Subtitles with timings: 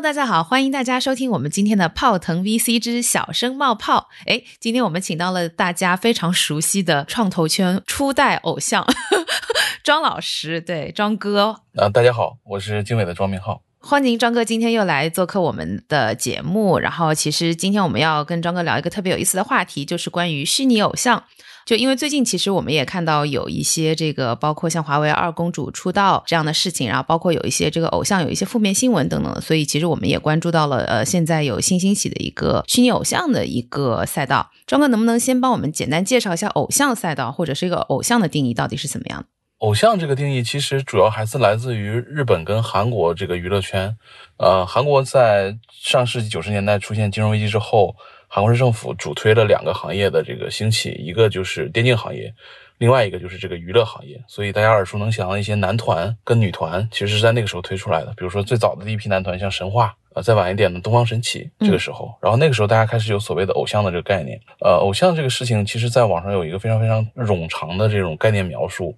[0.00, 4.08] 大家好，欢迎大家收听我们今天的泡腾 VC 之小声冒泡。
[4.26, 8.86] 哎，今天我们请到了大家非常熟悉的创投圈初代偶像
[9.82, 16.78] 庄老师，对庄哥啊，大家好，我是经纬的庄明浩，欢迎庄哥今天又来做客我们的节目。
[16.78, 21.24] 然后，其实今天我们要跟庄哥聊一个特别有意思的话题，就是关于虚拟偶像。
[21.64, 34.50] 就因为最近其实我们也看到有一些这个，包括像华为二公主出道这样的事情，然后包括有一些这个偶像有一些负面新闻等等，所以其实我们也关注到了，呃，现在有新兴起的一个虚拟偶像的一个赛道。
[34.66, 39.26] 庄哥能不能先帮我们简单介绍一下偶像赛道，或者是一个偶像的定义到底是怎么样的？
[39.58, 43.96] 偶像这个定义其实主要还是来自于日本跟韩国这个娱乐圈。
[44.36, 47.94] 呃，韩国在上世纪九十年代出现金融危机之后。
[48.30, 52.30] 韩国市政府主推了两个行业的这个兴起，一个就是电竞行业，
[52.76, 54.22] 另外一个就是这个娱乐行业。
[54.28, 58.08] 所以大家耳熟能详的一些男团跟女团，其实是在那个时候推出来的。
[58.08, 64.38] 比如说最早的第一批男团，像神话，呃，再晚一点的东方神起，这个时候，然后那个时候大家开始有所谓的偶像的这个概念。
[64.60, 68.94] 呃，偶像这个事情，其实在网上有一个非常非常冗长的这种概念描述，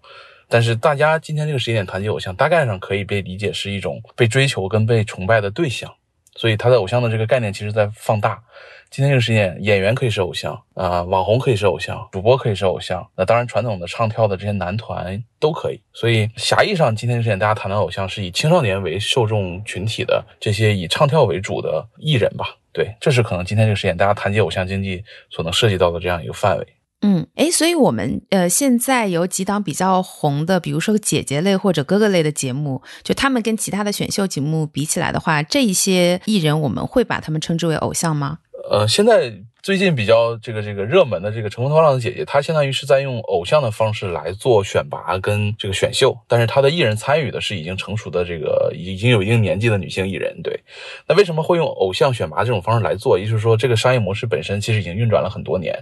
[0.50, 5.90] 但是大家今天这个时间点谈及偶像，大概上可以被理解是一种被追求跟被崇拜的对象。
[6.36, 8.42] 所以他的偶像的这个概念，其实在放大。
[8.88, 13.06] 今天这个时间，演员可以是偶像啊，网红可以是偶像，主播可以是偶像。
[13.16, 15.80] 那当然，传统的唱跳的这些男团都可以。
[15.92, 22.56] 所以狭义上，今天这个时间大家谈的偶像是以青少年为受众群体的这些以唱跳为主的艺人吧？
[22.72, 26.66] 对，这是可能今天这个时间大家谈及偶像经济所能涉及到的这样一个范围。
[27.02, 38.39] 嗯，哎，所以我们呃现在有几档比较红的，比如说姐姐类或者哥哥类的节目，就他们跟其他的选秀节目比起来的话，这一些艺人我们会把他们称之为偶像吗？
[38.70, 50.42] 呃，现在最近比较这个这个热门的这个《乘风破浪的姐姐》，她相当于是在用偶像的方式来做选拔跟这个选秀，但是她的艺人参与的是已经成熟的这个已经有一定年纪的女性艺人。
[50.42, 50.62] 对，
[51.08, 53.18] 那为什么会用偶像选拔这种方式来做？
[53.18, 55.74] 也就是说，这个商业模式本身其实已经运转了很多年。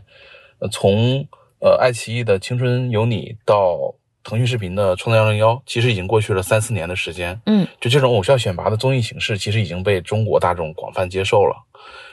[0.61, 1.27] 呃，从
[1.61, 7.41] 呃爱奇艺的《青春有你》到腾讯视频的《创造幺零幺》，其实已经过去了三四年的时间。
[7.47, 11.57] 嗯，就这种偶像选拔的综艺形式，其实已经被中国大众广泛接受了，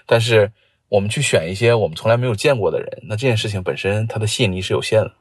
[0.05, 0.51] 但是。
[0.87, 5.11] 我们去选一些我们从来没有见过的人，那这件事情本身它的吸引力是有限的。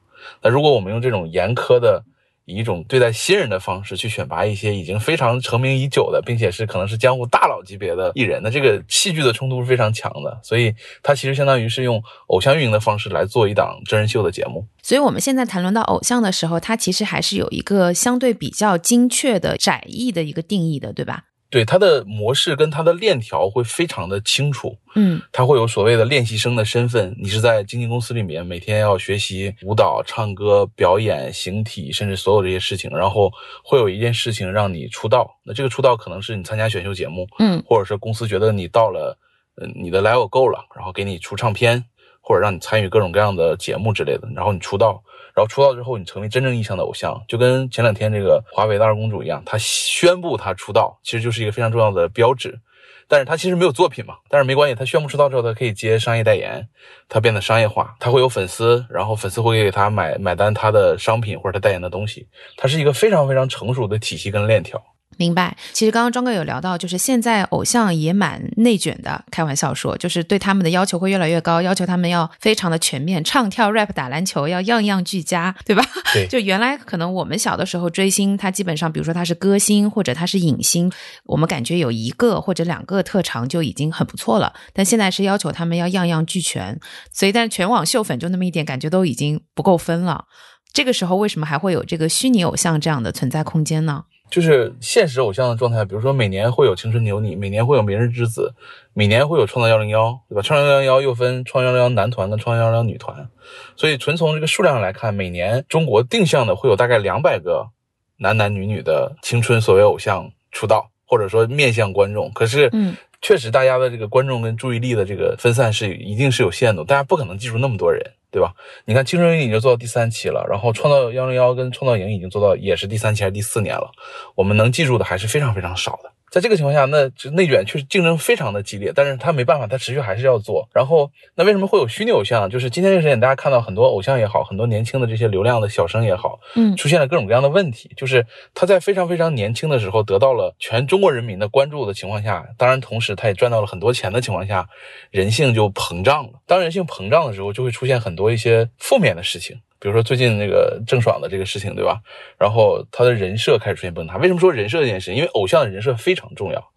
[0.43, 2.05] 那如果我们用这种严苛的、
[2.47, 10.39] 以一种对待新人的方式去选拔一些已经非常成名已久的，并且是可能是江湖大佬级别的艺人，那这个戏剧的冲突是非常强的。
[10.43, 14.67] 所以它其实相当于是用偶像运营的方式来做一档真人秀的节目。
[14.83, 21.25] 所以我们现在谈论到偶像的时候，它其实还是有一个相对比较精确的窄义的一个定义的，对吧？
[21.55, 33.31] 对它的模式跟它的链条会非常的清楚，嗯，它会有所谓的练习生的身份，你是在经纪公司里面每天要学习舞蹈、唱歌、表演、形体，甚至所有这些事情，然后
[33.63, 39.17] 会有一件事情让你出道，那这个出道可能是你参加选秀节目，嗯，或者是公司觉得你到了，
[39.63, 41.85] 嗯，你的 level 够了，然后给你出唱片，
[42.21, 45.01] 或者让你参与各种各样的节目之类的，然后你出道。
[45.35, 52.61] 然后出道之后，你成为真正意义上的偶像，就跟前两天这个华为的二公主一样，她宣布她出道，其实就是一个非常重要的标志。
[53.07, 56.69] 但是她其实没有作品嘛，但是没关系，她宣布出道之后，她可以接商业代言，
[57.09, 64.83] 她变得商业化，她会有粉丝，然后粉丝会给她买买单她的商品或者她代言的东西，它是一个非常非常成熟的体系跟链条。
[65.17, 75.85] 明白，其实刚刚庄哥有聊到，就是现在偶像也蛮内卷的，开玩笑说，就是对他们的要求会越来越高，要求他们要非常的全面，唱跳、rap、打篮球要样样俱佳，对吧？
[76.13, 80.91] 对，就原来可能我们小的时候追星，他基本上比如说他是歌星或者他是影星，
[81.27, 86.77] 我们感觉有一个或者两个特长就已经很不错了，但现在是要求他们要样样俱全，
[87.13, 90.25] 所以但是全网秀粉就那么一点，感觉都已经不够分了。
[90.73, 94.03] 这个时候为什么还会有这个虚拟偶像这样的存在空间呢？
[94.35, 98.53] 就是现实偶像的状态，比如说每年会有《青春有你》，每年会有《明日之子》，
[98.93, 100.43] 每年会有《创造幺零幺》，对吧？
[100.45, 103.29] 《创造幺零幺》又分《创造幺零幺》男团跟《创造幺零幺》女团，
[103.77, 107.69] 所以纯从这个数量上来看，每年中国定向的会有大概两百个
[108.17, 112.29] 男男女女的青春所谓偶像出道，或者说面向观众。
[112.33, 118.03] 可是，嗯，确实大家的这个观众跟注意力的这个分散是一定是有限度，大家不可能记住那么多人。
[118.35, 118.53] 对吧？
[118.85, 123.89] 你看《青春有你》已经做到第三期了，然后《创造幺零幺》跟《创造营》已经做到也是第三期还是第四年了，
[124.35, 126.11] 我们能记住的还是非常非常少的。
[126.33, 130.69] 在这个情况下，那就内卷确实竞争非常的激烈，但是他没办法，他持续还是要做。
[130.75, 132.51] 然后，那为什么会有虚拟偶像？
[132.51, 137.89] 就是今天这个时间，大家看到很多偶像也好，很多年轻的这些流量的小生也好，嗯出现了各种各样的问题。
[137.97, 144.69] 就是他在非常非常年轻的时候得到了全中国人民的关注的情况下，当然同时他也赚到了很多钱的情况下，
[145.13, 146.33] 人性就膨胀了。
[146.49, 149.57] 当人性膨胀的时候，就会出现很多一些负面的事情。
[149.79, 152.01] 比如说最近那个郑爽的这个事情，对吧？
[152.39, 154.17] 然后他的人设开始出现崩塌。
[154.17, 155.15] 为什么说人设这件事？
[155.15, 156.71] 因为偶像的人设非常重要。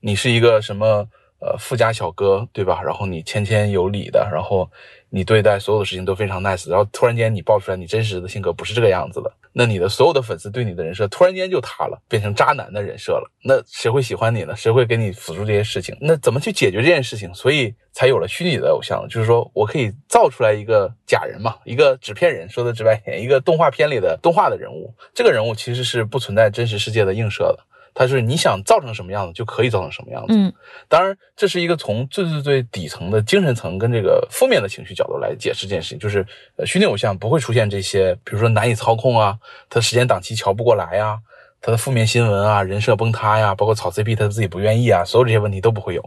[0.00, 1.06] 你是一个什么
[1.40, 2.82] 呃富家小哥，对吧？
[2.82, 4.70] 然后你谦谦有礼的，然后
[5.08, 14.54] 你对待所有的事情都非常 nice，然后突然间你爆出来你真实的性格不是这个样子的，那你的所有的粉丝对你的人设突然间就塌了，变成渣男的人设了，那谁会喜欢你呢？
[14.54, 15.96] 谁会给你辅助这些事情？
[16.00, 17.32] 那怎么去解决这件事情？
[17.34, 27.64] 所以才有了虚拟的偶像，就是说我可以造出来一个假人嘛，一个纸片人，说的直白点，一个动画片里的动画的人物，这个人物其实是不存在真实世界的映射的。
[27.94, 30.34] 它是你想造成什么样子就可以造成什么样子。
[30.34, 30.52] 嗯
[30.88, 36.26] 当然，这是一个从最最最底层的精神层跟这个负面的情绪角度来解释这件事情，就是
[36.56, 39.38] 呃，虚拟偶像不会出现这些，比如说难以操控啊，
[39.68, 41.18] 他时间档期瞧不过来呀，
[41.60, 46.02] 他的负面新闻啊，人设崩塌呀，包括炒 CP 他自己不愿意啊，所有这些问题都不会有，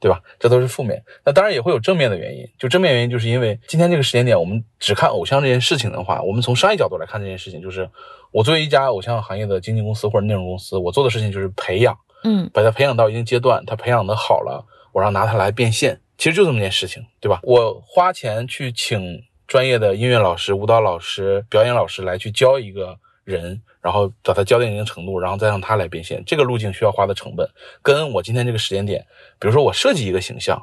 [0.00, 0.20] 对吧？
[0.38, 1.02] 这都是负面。
[1.24, 7.88] 那当然也会有正面的原因，就正面原因就是因为今天这个时间点，我们只看偶像这件事情的话，我们从商业角度来看这件事情，就是
[8.30, 11.96] 我作为一家偶像行业的经纪公司或者内容公司，我做的事情就是培养。
[12.24, 17.38] 嗯把它培养到一定阶段，它培养的好了，我让拿它来变现，其实就这么件事情，对吧？
[17.42, 27.48] 我花钱去请专业的音乐老师、舞蹈老师、表演老师来去教一个人，然后把他教到一定程度，然后再让他来变现，这个路径需要花的成本，
[27.82, 29.06] 跟我今天这个时间点，
[29.38, 30.60] 比如说我设计一个形象，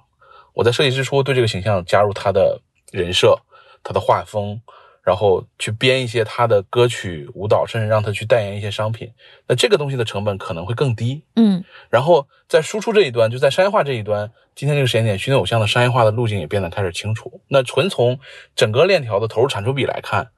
[0.53, 2.59] 我在设计之初对这个形象加入他的
[2.91, 3.39] 人设、
[3.81, 4.61] 他的画风。
[5.05, 9.11] 然后去编一些他的歌曲、舞蹈，甚至让他去代言一些商品，
[9.45, 11.21] 那这个东西的成本可能会更低。
[11.35, 17.41] 嗯然后在输出这一端，就在商业化这一端，今天这个时间点，虚拟偶像的商业化的路径也变得开始清楚。
[17.49, 18.17] 那纯从
[18.55, 20.29] 整个链条的投入产出比来看，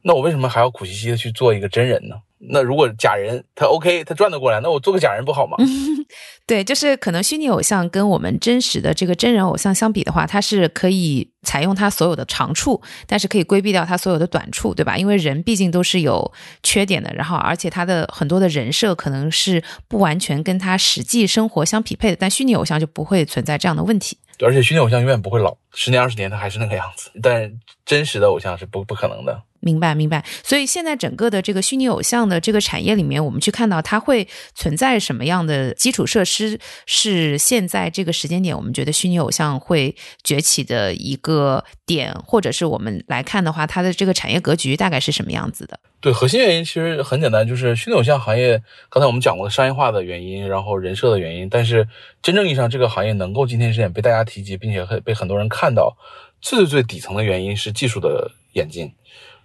[0.00, 2.16] 那我为什么还要苦兮兮的去做一个真人呢？
[2.50, 5.56] 那如果假人他 OK，他转得过来，那我做个假人不好吗？
[6.46, 14.96] 对，就是可能虚拟偶像跟我们真实的这个真人偶像相比的话，它是可以采用它所有的长处，但是可以规避掉它所有的短处，对吧？
[14.98, 16.30] 因为人毕竟都是有
[16.62, 24.18] 缺点的，然后而且他的很多的人设可能是不完全跟他实际生活相匹配的，但虚拟偶像就不会存在这样的问题。
[24.36, 27.50] 对而且虚拟偶像永远不会老，十年二十年他还是那个样子，但
[27.86, 29.40] 真实的偶像是不不可能的。
[29.64, 30.24] 明白，明白。
[30.42, 45.80] 所以现在整个的这个虚拟偶像的这个产业里面，我们去看到它会存在什么样的基础设施，是现在这个时间点我们觉得虚拟偶像会崛起的一个点，或者是我们来看的话，它的这个产业格局大概是什么样子的？
[46.00, 51.88] 对，核心原因其实很简单，就是虚拟偶像行业，刚才我们讲过的商业化的原因，然后人设的原因，但是
[52.22, 55.96] 真正意义上这个行业能够今天时点被大家提及，并且被很多人看到，
[56.42, 58.92] 最最最底层的原因是技术的演进。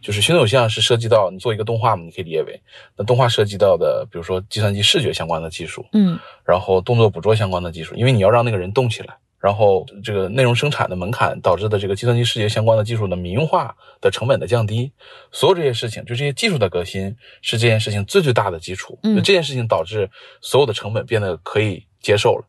[0.01, 2.61] 就是虚拟偶像是涉及到你做一个动画嘛，你可以理解为，
[2.97, 14.91] 那动画涉及到的，比如说计算机视觉相关的技术，嗯然后动作捕捉相关的技术，因为你要让那个人动起来，然后这个内容生产的门槛导致的这个计算机视觉相关的技术的民用化的成本的降低，
[15.31, 18.97] 所有这些事情，就这些技术的革新是这件事情最最大的基础。
[19.03, 20.09] 嗯就这件事情导致
[20.41, 22.45] 所有的成本变得可以接受了。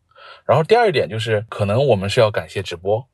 [0.47, 3.07] 然后第二一点就是，可能我们是要感谢直播。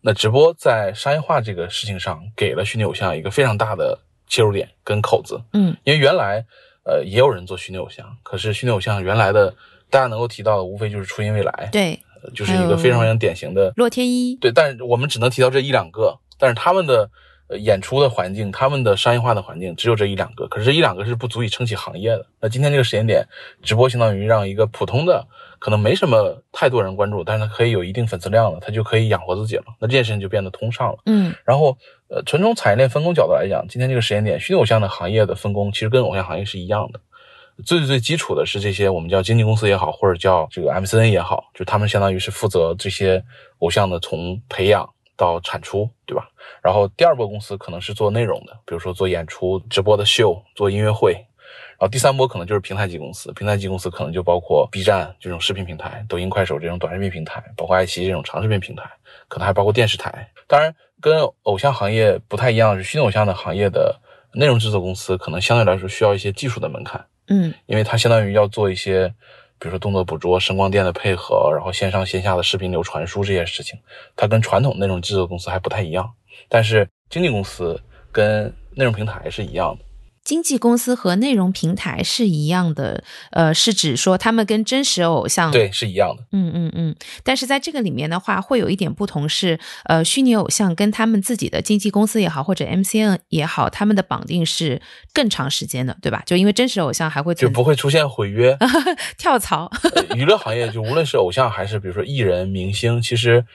[0.00, 5.40] 那直播在商业化这个事情上，给了虚拟偶像一个非常大的切入点跟口子。
[5.52, 5.76] 嗯。
[5.84, 6.44] 因为原来
[6.84, 9.54] 呃也有人做虚拟偶像，可是虚拟偶像原来的
[9.90, 17.10] 大家能够提到的，无非就是初音未来，对，呃就是一个非常非常典型的洛天依，对，但是我们只能提到这一两个，但是他们的
[17.48, 22.26] 呃演出的环境，他们的商业化的环境只有这一两个，可是这一两个是不足以撑起行业的。
[22.40, 23.24] 那今天这个时间点，
[23.62, 25.26] 直播相当于让一个普通的，
[25.58, 29.64] 可能没什么太多人关注，但是他可以有一定粉丝量了，他就可以养活自己了。
[29.80, 30.98] 那这件事情就变得通畅了。
[31.06, 31.76] 嗯然后，
[32.08, 37.00] 呃，纯从产业链分工角度来讲，今天这个时间点，虚拟偶像的行业的分工其实跟偶像行业是一样的。
[37.64, 43.24] 最最最基础的是这些我们叫经纪公司也好，或者叫这个 MCN 也好，就他们相当于是负责这些
[43.58, 46.27] 偶像的从培养到产出，对吧？
[46.68, 51.14] 然后第二波公司可能是做内容的，比如说做演出、直播的秀、做音乐会。
[51.14, 58.82] 然后第三波可能就是平台级公司，平台级公司可能就包括 B 站这种视频平台、抖音、快手这种短视频平台，包括爱奇艺这种长视频平台，
[59.28, 60.30] 可能还包括电视台。
[60.46, 63.98] 当然，跟偶像行业不太一样，是虚拟偶像的行业的
[64.34, 69.08] 内容制作公司，可能相对来说需要一些技术的门槛，嗯因为它相当于要做一些，
[69.58, 73.78] 比如说动作捕捉、声光电的配合，然后线上线下的视频流传输这些事情，
[74.14, 76.12] 它跟传统那种制作公司还不太一样。
[76.48, 77.80] 但是经纪公司
[78.12, 79.84] 跟内容平台是一样的。
[80.24, 86.22] 经纪公司和内容平台是一样的，呃，是指说他们跟真实偶像对是一样的。
[86.32, 86.94] 嗯嗯嗯。
[87.24, 94.82] 但是在这个里面的话，会有一点不同是，呃，虚拟偶像跟他们自己的经纪公司也好，或者 MCN 也好，他们的绑定是
[95.14, 96.22] 更长时间的，对吧？
[96.26, 98.54] 就因为真实偶像还会就不会出现毁约、
[99.16, 99.70] 跳槽。
[100.14, 103.46] 娱乐行业就无论是偶像还是比如说艺人、明星，其实。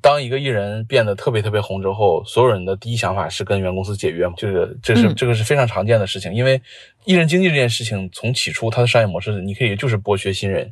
[0.00, 4.34] 当一个艺人变得特别特别红之后，所有人的第一想法是跟原公司解约嘛？
[4.36, 6.34] 就是这是这个是非常常见的事情。
[6.34, 6.60] 因为
[7.04, 10.64] 艺人经纪这件事情，从起初它的商业模式，你可以就是剥削新人，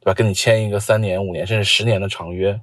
[0.00, 0.14] 对吧？
[0.14, 2.60] 跟你签一个三年、五年甚至十年的长约，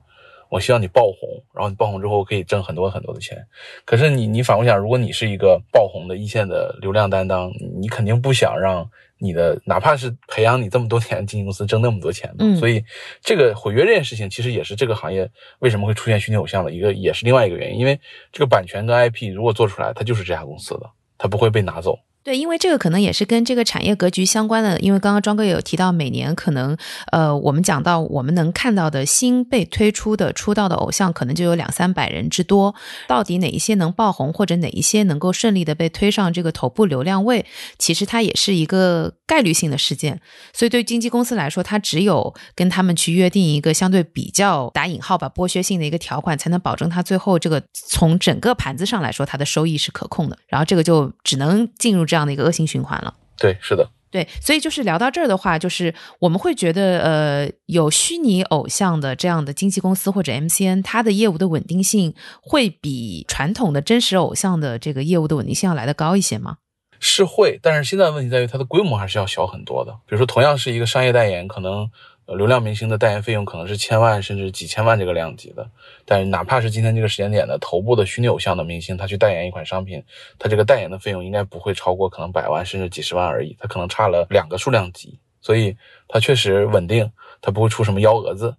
[0.50, 3.46] 我希望你爆红，然后你爆红之后可以挣很多很多的钱。
[3.84, 8.90] 可是你你反过想，如果你是一个爆红的一线的流量担当，你肯定不想让。
[9.18, 12.84] 你的哪怕是培养你这么多年，经纪公司挣那么多钱嗯，所以
[13.22, 15.30] 这个毁约这件事情，其实也是这个行业
[15.60, 17.80] 为什么会出现虚拟偶像的一个，也是另外一个原因。
[17.80, 18.00] 因为
[18.32, 21.98] 这个版权跟 IP 如果做出来，它就是这家公司的，它不会被拿走。
[22.26, 24.80] 对，因为这个可能也是跟这个产业格局相关的。
[24.80, 26.76] 因为刚刚庄哥也有提到，每年可能，
[27.12, 32.74] 呃，我们讲到我们能看到的新被推出的出道的偶像，可能就有两三百人之多。
[33.08, 37.46] 到底哪一些能爆红，或者哪一些能够顺利的被推上这个头部流量位，
[37.78, 40.20] 其实它也是一个概率性的事件。
[40.52, 50.36] 所以对经纪公司来说，它只有跟他们去约定一个相对比较打引号吧剥削性的一个条款，才能保证它最后这个从整个盘子上来说，它的收益是可控的。
[50.48, 52.15] 然后这个就只能进入这。
[52.16, 53.14] 这样的一个恶性循环了。
[53.38, 66.56] 对，是的，对，所以就是聊到这儿的话，就是我们会觉得，呃，有虚拟偶像的这样的经纪公司或者 MCN，它的业务的稳定性会比传统的真实偶像的这个业务的稳定性要来的高一些吗？
[67.02, 69.92] 是会，但是现在问题在于它的规模还是要小很多的。
[70.08, 71.92] 比如说，同样是一个商业代言，可能。
[72.28, 75.70] 流量明星的代言费用可能是千万甚至几千万这个量级的，
[76.06, 80.04] 但是哪怕是今天这个时间点的头部的虚拟偶像的明星，他去代言一款商品，
[80.40, 85.78] 他这个代言的费用应该不会超过可能百万甚至几十万而已，他可能差了两个数量级，所以
[86.08, 88.56] 他确实稳定，他不会出什么幺蛾子。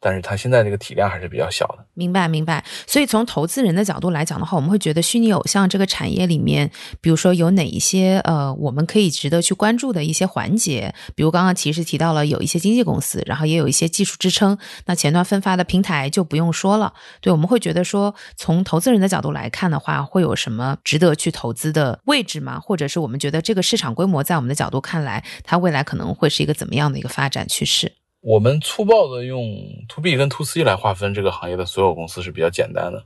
[0.00, 2.64] 但是它现在这个体量还是比较小的，明白明白。
[2.86, 14.56] 所以从投资人的角度来讲的话，我们会觉得虚拟偶像这个产业里面，比如说有哪一些呃，我们可以值得去关注的一些环节，比如刚刚其实提到了有一些经纪公司，然后也有一些技术支撑。
[14.86, 16.94] 那前端分发的平台就不用说了。
[17.20, 22.58] 对，我们会觉得说，从投资人的角度来看的话，会有什么值得去投资的位置吗？
[22.58, 27.92] 或者是我们觉得这个市场规模在我们的角度看来，它未来可能会是一个怎么样的一个发展趋势？
[28.20, 29.58] 我们粗暴的用
[29.88, 33.02] to B 跟 to C 来划分这个行业的所有公司是比较简单的。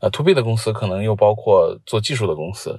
[0.00, 2.78] 呃，to B 的公司可能又包括做技术的公司，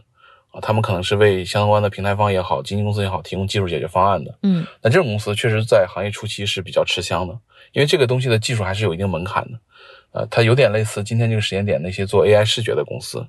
[0.51, 4.38] 啊，他们可能是为相关的平台方也好、经纪公司也好提供技术解决方案的。
[4.44, 7.34] 嗯，那这种公司确实在行业初期是比较吃香的，
[7.72, 9.60] 因为这个东西的技术还是有一定门槛的。
[10.12, 13.25] 呃，它有点类似今天这个时间点那些做 AI 视觉的公司。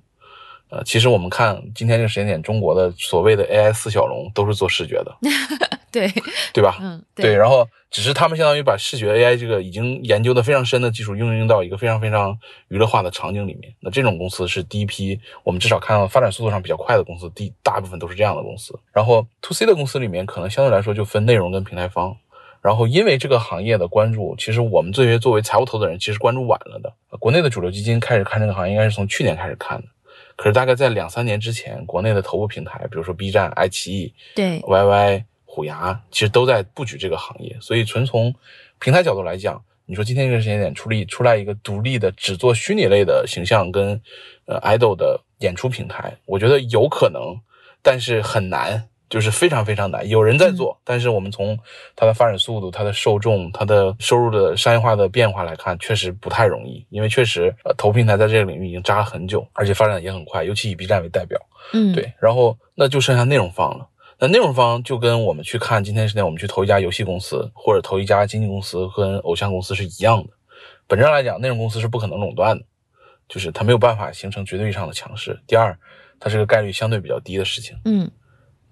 [0.70, 5.16] 呃，其实我们看今天这个时间点，中国的所谓的 AI 四小龙都是做视觉的。
[5.90, 6.08] 对
[6.52, 6.78] 对吧？
[6.80, 7.34] 嗯，对。
[7.34, 13.74] 然后只是他们相当于把视觉 AI 这个已经研究的非常深的技术，应用到一个非常非常娱乐化的场景里面。
[13.80, 18.78] 那这种公司是第一批，我们至少看到发展速度上比较快的公司，第大部分都是这样的公司。
[18.92, 22.16] 然后 To C 的公司里面，可能相对来说就分内容跟平台方。
[22.60, 26.92] 然后因为这个行业的关注，其实我们这些作为财务投资人，其实关注晚了的。
[27.18, 29.84] 国内的主流基金开始看这个行业，应该是从去年开始看的。
[30.36, 35.24] 可是大概在两三年之前，国内的头部平台，比如说 B 站、爱奇艺、对 YY。
[35.58, 38.32] 虎牙其实都在布局这个行业，所以纯从
[38.78, 44.00] 平台角度来讲，你说今天这个时间点出力出来一个独立的只做虚拟类的形象跟
[44.46, 47.36] 呃 idol 的演出平台，我觉得有可能，
[47.82, 50.08] 但是很难，就是非常非常难。
[50.08, 51.58] 有人在做，但是我们从
[51.96, 56.86] 它的发展速度、它的受众、它的收入的商业化的变化来看，确实不太容易。
[56.90, 61.36] 因为确实呃，投平台在这个领域已经扎了很久，而且发展也很快，尤其以 B 站为代表。
[61.72, 63.88] 嗯，对，然后那就剩下内容方了。
[64.20, 70.30] 那内容方就跟我们去看今天时间，我们去投一家游戏公司或者投一家经纪公司跟偶像公司是一样的。
[70.88, 72.64] 本质上来讲，内容公司是不可能垄断的，
[73.28, 75.40] 就是它没有办法形成绝对上的强势。
[75.46, 75.78] 第二，
[76.18, 77.78] 它是个概率相对比较低的事情。
[77.84, 78.10] 嗯，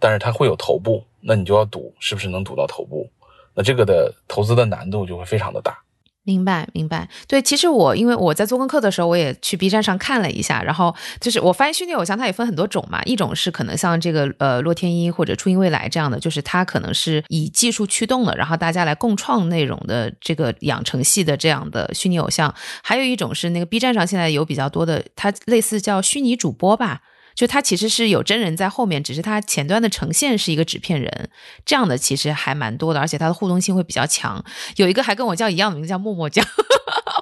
[0.00, 3.09] 但是它会有头部，那你就要赌是不是能赌到头部，
[3.55, 5.79] 那这个的投资的难度就会非常的大。
[6.26, 7.09] 明白，明白。
[7.28, 22.52] 对，其实我因为我在做功课的时候，我也去 B 站上看了一下，然后就是我发现虚拟偶像它也分很多种嘛，一种是可能像这个呃洛天依或者初音未来这样的，就是它可能是以技术驱动的，然后大家来共创内容的这个养成系的这样的虚拟偶像，
[22.83, 27.02] 还有一种是那个 B 站上现在有比较多的，它类似叫虚拟主播吧。
[27.37, 31.31] 就它其实是有真人在后面，只是它前端的呈现是一个纸片人，
[31.64, 34.45] 这样的其实还蛮多的，而且它的互动性会比较强。
[34.75, 36.45] 有一个还跟我叫一样的名字，叫默默酱。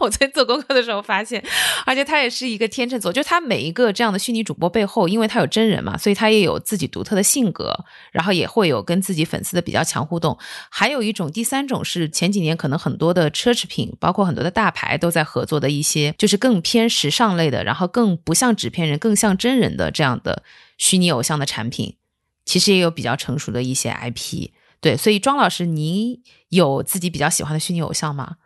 [0.00, 1.42] 我在做功课的时候发现，
[1.86, 7.72] 而且他也是一个天秤座，就他每一个这样的虚拟主播背后，因为他有真人嘛，所以他也有自己独特的性格，
[8.10, 10.36] 然后也会有跟自己粉丝的比较强互动。
[10.68, 20.42] 还有一种，第三种是前几年可能很多的奢侈品，包括很多的大牌都在合作的一些，就是更偏时尚类的，然后更不像纸片人，更像真人的这样样的
[20.78, 21.96] 虚拟偶像的产品，
[22.44, 24.50] 其实也有比较成熟的一些 IP。
[24.80, 26.20] 对，所以庄老师，你
[26.50, 28.36] 有自己比较喜欢的虚拟偶像吗？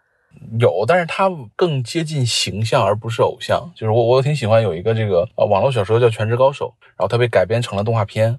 [0.61, 3.73] 有，但是他更接近形象而不是偶像。
[3.75, 8.39] 就是我，我挺喜欢有一个这个呃网络小说叫《全职高手》，然后它被改编成了动画片，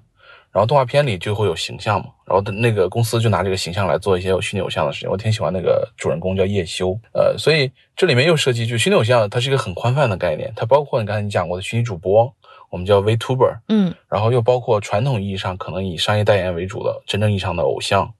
[0.50, 5.10] 然后动画片里就会有形象嘛，然后那个公司就拿这个形象来做一些虚拟偶像的事情。
[5.10, 12.34] 我挺喜欢那个主人公叫叶修，呃，所以这里面又涉及就虚拟偶像，它是一个很宽泛的概念，它包括你刚才你讲过的虚拟主播，
[12.70, 18.14] 我们叫 VTuber，嗯，然后又包括传统意义上可能以商业代言为主的真正意义上的偶像。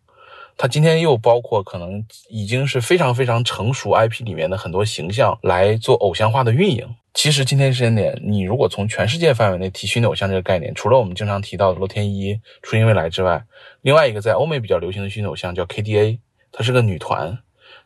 [0.57, 6.87] 它今天又包括可能已经是非常非常成熟 IP 里面的很多形象来做偶像化的运营。
[7.15, 13.43] 其实今天时间点，你如果从全世界范围内提虚拟偶像这个概念，除了我们经常提到的洛天依、初音未来之外，
[13.81, 16.19] 另外一个在欧美比较流行的虚拟偶像叫 KDA，
[16.53, 17.39] 它是个女团。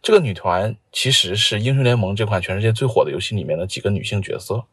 [0.03, 4.65] 这个女团其实是英雄联盟这款全世界最火的游戏里面的几个女性角色。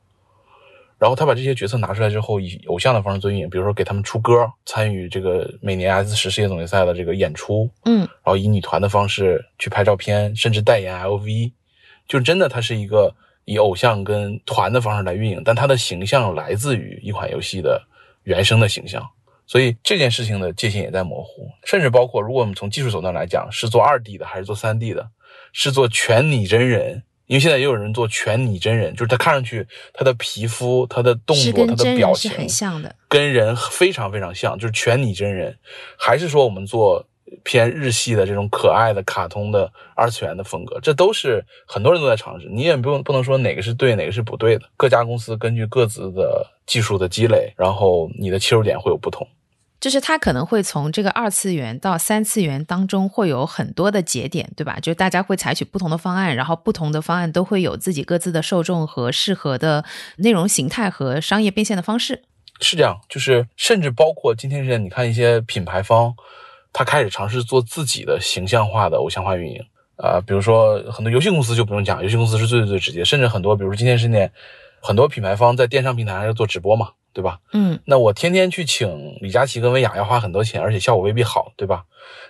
[1.01, 11.53] 然后他把这些角色拿出来之后，以偶像的方式做运营，比如说给他们出歌，参与这个每年 S 十世界总决赛的这个演出，嗯，然后以女团的方式去拍照片，甚至代言 LV，
[12.07, 13.15] 就真的它是一个
[13.45, 17.81] 以偶像跟团的方式来运营，但它的形象来自于一款游戏的
[18.21, 19.03] 原生的形象，
[19.47, 25.09] 所以这件事情的界限也在模糊，甚至包括如果我们从技术手段来讲，是做二 D 的还是做三 D 的，
[25.51, 27.01] 是做全拟真人。
[27.31, 35.57] 因为现在也有人做全拟真人，就是他看上去他的皮肤、他的动作、他的表情很像的，跟人非常非常像，就是全拟真人。
[35.97, 37.07] 还是说我们做
[37.45, 42.49] 偏日系的这种可爱的卡通的二次元的风格，这都是很多人都在尝试。
[42.51, 44.65] 你也不用不能说哪个是对，哪个是不对的。
[44.75, 49.25] 各家公司根据各自的技术的积累，然后你的切入点会有不同。
[49.81, 54.79] 就是它可能会从这个二次元到三次元当中会有很多的节点，对吧？
[54.79, 59.83] 就大家会采取不同的方案，然后不同的方案都会有自己各自的受众和适合的
[60.17, 62.21] 内容形态和商业变现的方式。
[62.61, 66.13] 是这样，就是甚至包括今天是，你看一些品牌方，
[66.71, 69.59] 他开始尝试做自己的形象化的偶像化运营
[69.97, 74.29] 啊，比如说很多游戏公司就不用讲，游戏公司是最最最直接，甚至很多，比如说今天是那，
[74.79, 76.91] 很多品牌方在电商平台上做直播嘛。
[77.13, 77.39] 对吧？
[77.53, 81.85] 嗯，那我天天去请李佳琦跟薇娅要花很多钱，而且效果未必好，对吧？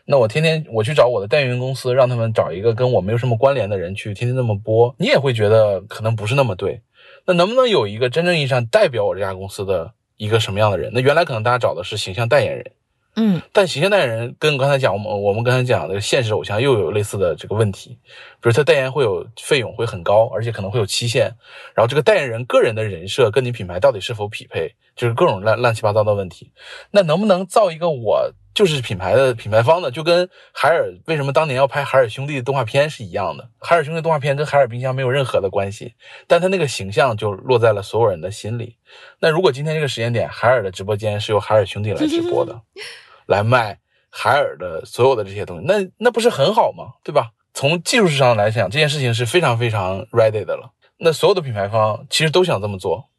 [0.06, 6.82] 那我天天我去找我的代运营公司，让他们找一个跟我没有什么关联的人去天天那么播，你也会觉得可能不是那么对。
[7.26, 10.91] 那能不能有一个真正意义上代表我这家公司的一个什么样的人？
[10.94, 12.72] 那原来可能大家找的是形象代言人。
[13.15, 18.00] 嗯，但形象代言人跟刚才讲我们我们刚才讲的现实偶像又有类似的这个问题，
[18.41, 21.32] 比如他代言会有费用会很高，而且可能会有期限，
[21.75, 26.51] 然后这个代言人个人的人设跟你品牌到底是否匹配，就是各种乱乱七八糟的问题。
[26.89, 33.47] 那能不能造一个我就是品牌的品牌方的，就跟海尔为什么当年要拍海尔兄弟的动画片是一样的？
[33.60, 35.93] 海尔兄弟动画片跟海尔冰箱没有任何的关系，
[36.27, 38.75] 但他那个形象就落在了所有人的心里。
[39.19, 42.60] 那如果今天这个时间点，海尔的直播间是由海尔兄弟来直播的。
[43.27, 46.95] 来卖海尔的所有的这些东西，那那不是很好吗？
[47.04, 47.30] 对吧？
[47.54, 50.74] 从技术上来讲，这件事情是非常非常 ready 的了。
[50.98, 53.11] 那所有的品牌方其实都想这么做。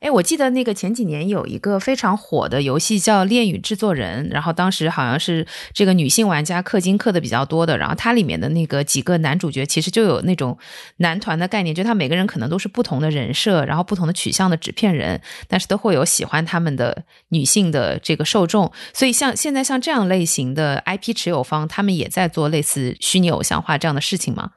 [0.00, 10.56] 哎，我记得那个前几年有一个非常火的游戏叫《恋与制作人》，然后当时好像是这个女性玩家氪金氪的比较多的，然后它里面的那个几个男主角其实就有那种
[10.98, 24.52] 男团的概念，就他每个人可能都是不同的人设，然后不同的取向的纸片人，但是都会有喜欢他们的女性的这个受众，所以像现在像这样类型的 IP 持有方，他们也在做类似虚拟偶像化这样的事情吗？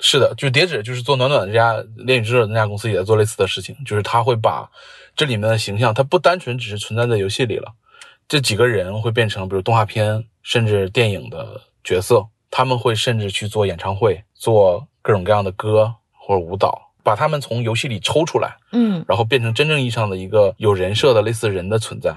[0.00, 4.68] 是的，就是叠纸，就是做暖暖这家恋与制作那家公司也在做类似的事情，就是他会把
[5.14, 7.72] 这里面的形象，它不单纯只是存在在游戏里了，
[8.26, 22.10] 这几个人会变成比如动画片甚至电影的角色，他们会甚至去做演唱会，做各种各样的歌或者舞蹈，把他们从游戏里抽出来，嗯，然后变成真正意义上的一个有人设的类似人的存在，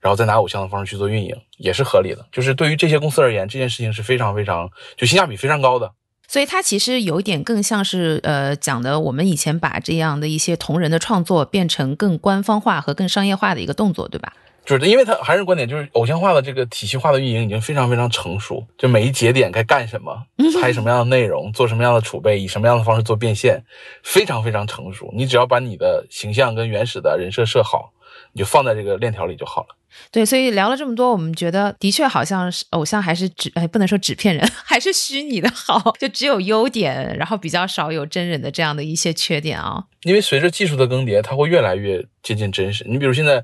[0.00, 2.26] 然后再拿偶像的方式去做运营，也是合理的。
[2.32, 5.92] 就是对于这些公司而言，这件事情是非常非常就性价比非常高的。
[6.28, 14.32] 所以它其实有一点更像是呃讲的，我们以前把这样的一些同人的创作变成更官方化和更商业化的一个动作，对吧？
[14.66, 20.24] 就是因为它还是观点，就是偶像化的这个体系化的运营已经非常非常成熟，就每一节点该干什么，
[20.60, 23.64] 拍什么样的内容，做什么样的储备，以什么样的方式做变现，
[24.02, 25.10] 非常非常成熟。
[25.16, 27.94] 你只要把你的形象跟原始的人设设好，
[28.32, 29.68] 你就放在这个链条里就好了。
[30.10, 39.82] 对，所以聊了这么多，我们觉得的确好像是偶像还是纸，哎，不能说纸片人， 还是虚拟的好，就只有优点，然后比较少有真人的这样的一些缺点啊。
[40.02, 42.84] 因为随着技术的更迭，它会越来越接近真实。
[42.86, 43.42] 你比如现在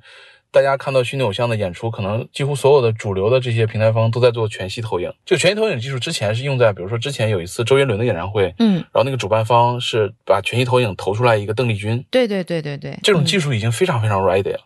[0.51, 5.13] 大家看到虚拟偶像的演出，可能几乎所有的主流的这些平台方都在做全息投影。
[5.25, 14.61] 就全息投影技术之前是用在，比如说之前有一次周杰伦的演唱会，嗯，然后那个主办方是把全息投影投出来一个邓丽君，对对对对对，这种技术已经非常非常 ready 了。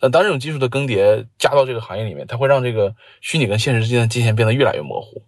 [0.00, 5.22] 那当这种技术的更迭加到这个行业里面，它会让这个虚拟跟现实之间的界限变得越来越模糊。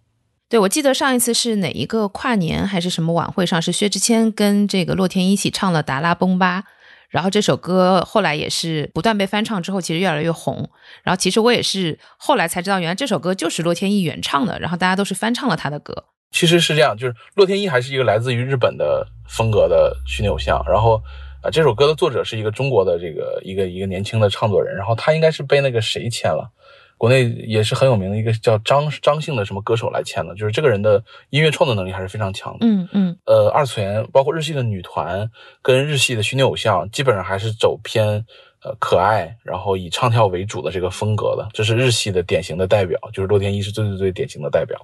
[0.49, 6.61] 对，我记得上一次是哪一个跨年还是什么晚会上，是薛之谦跟这个洛天依一起唱了《达拉崩吧》，
[7.09, 10.69] 然后这首歌后来也是不断被翻唱，之后其实越来越红。
[11.03, 16.05] 然后其实我也是后来才知道，原来这首歌就是洛天依原唱的，然后大家都是翻唱了他的歌。
[16.31, 21.01] 其实是这样，就是洛天依还是一个来自于日本的风格的虚拟偶像，然后。
[21.41, 26.49] 啊，这首歌的作者是一个中国的这个一个一个年轻的唱作人，然后他应该是被那个谁签了，
[26.97, 32.65] 国内也是很有名的一个叫张张姓的什么歌手来签的，就是这个人的音乐创作能力还是非常强的。
[32.65, 35.29] 嗯嗯，呃，二次元包括日系的女团
[35.61, 38.25] 跟日系的虚拟偶像，基本上还是走偏
[38.63, 44.75] 呃可爱，然后以唱跳为主的这个风格的，这是日系的典型的代表，就是洛天依是最最最典型的代表。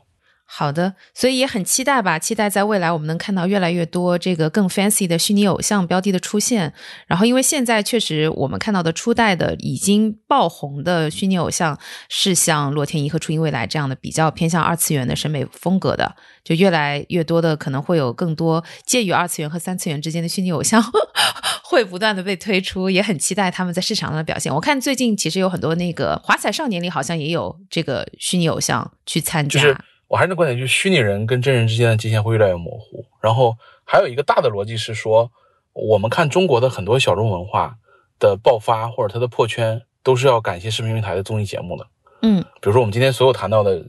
[0.46, 6.72] 好的，所以也很期待吧，期待在未来我们能看到越来越多这个更 fancy 的虚拟偶像标的的出现。
[7.08, 20.84] 然后，因为现在确实我们看到的初代的已经爆红的虚拟偶像是像洛天依和初音未来这样的比较偏向二次元的审美风格的，就越来越多的可能会有更多介于二次元和三次元之间的虚拟偶像
[21.66, 24.54] 会不断的被推出，也很期待他们在市场上的表现。
[24.54, 29.60] 我看最近其实有很多那个华彩少年里好像也有这个虚拟偶像去参加。
[30.13, 33.04] 我还是那观点，就是虚拟人跟真人之间的界限会越来越模糊。
[33.19, 35.32] 然后还有一个大的逻辑是说，
[35.73, 37.78] 我们看中国的很多小众文化
[38.19, 41.88] 的爆发或者它的破圈，都是要感谢视频平台的综艺节目的。
[42.21, 43.84] 嗯，比如说我们今天所有谈到的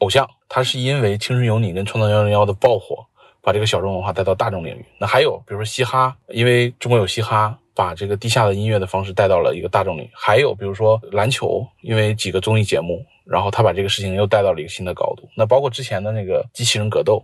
[0.00, 3.06] 偶像，它是因为《青春有你》跟《创造幺零幺》的爆火，
[3.42, 4.84] 把这个小众文化带到大众领域。
[4.98, 10.10] 那还有比如说嘻哈，因为中国有嘻哈，把这个地下的音乐的方式带到了一个大众领域。
[10.14, 13.04] 还有比如说篮球，因为几个综艺节目。
[13.30, 15.28] 然后他把这个事情又带到了一个新的高度。
[15.36, 17.22] 那包括之前的那个机器人格斗，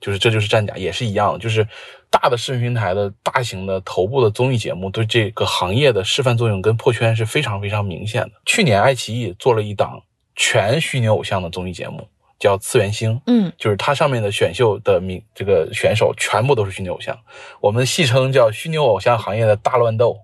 [0.00, 1.64] 就是这就是战甲也是一样，就是
[2.10, 8.32] 大的视频平台的大型的头部的综艺节目对这个行业的示范作用跟破圈是非常非常明显的。
[8.46, 10.02] 去年爱奇艺做了一档
[10.34, 17.18] 全虚拟偶像的综艺节目，叫《次元星》，嗯，就是它上面的选秀的名这个选手全部都是虚拟偶像，
[17.60, 20.18] 我们戏称叫虚拟偶像行业的大乱斗，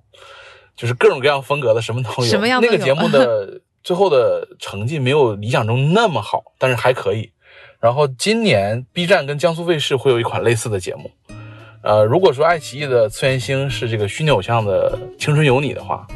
[0.77, 2.25] 就是各种各样风格的什么都有。
[2.25, 3.61] 什么样那个节目的。
[3.85, 7.31] 最后的成绩没有理想中那么好，但是还可以。
[7.79, 11.11] 然后今年 B 站跟江苏卫视会有一款类似的节目。
[11.83, 16.07] 呃，如果说爱奇艺的次元星是这个虚拟偶像的《青春有你》的话，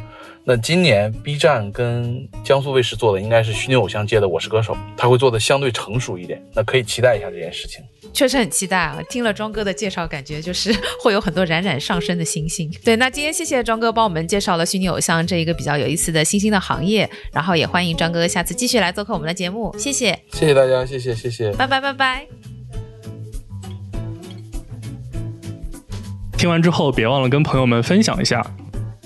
[0.51, 6.43] 那今年 B 站跟江苏卫视做的应该是虚拟偶像界的《我是歌手》，他会做的相对成熟一点。
[6.55, 7.85] 那可以期待一下这件事情。
[8.15, 8.99] 确实很期待啊！
[9.11, 12.75] 听了庄哥的介绍，感觉就是 会有很多冉冉上升的星星。
[12.83, 19.71] 对，那今天谢谢庄哥帮我们介绍了虚拟偶像这一个比较有意思的新兴的行业，然后也欢迎庄哥下次继续来做客我们的节目。
[19.77, 22.27] 谢谢，谢谢大家，谢谢，谢谢，拜拜，拜拜。
[26.39, 28.43] 听完之后，别忘了跟朋友们分享一下，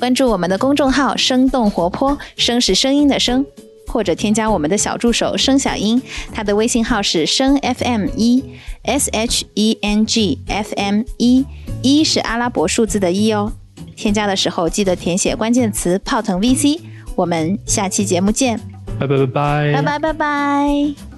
[0.02, 3.46] 关注我们的公众号，生动活泼声是声音的声，
[3.86, 6.02] 或者添加我们的小助手声小音，
[6.34, 8.42] 他的微信号是声 FM 一
[8.82, 11.46] S H E N G F M 一
[11.82, 13.52] 一是阿拉伯数字的一哦，
[13.94, 16.80] 添加的时候记得填写关键词泡腾 VC
[17.14, 18.58] 我们下期节目见。
[18.98, 19.98] 拜拜拜拜。
[20.00, 21.11] 拜拜。